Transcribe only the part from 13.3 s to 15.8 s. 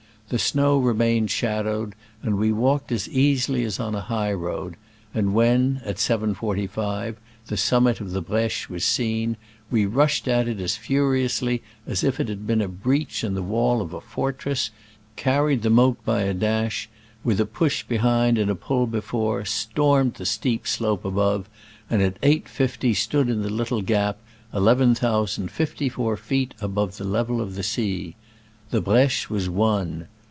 the wall of a fortress, carried the